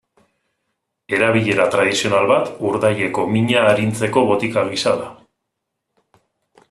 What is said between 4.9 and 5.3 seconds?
da.